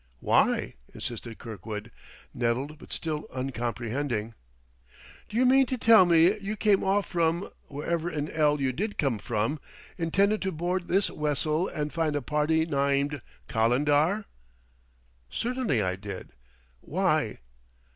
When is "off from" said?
6.83-7.51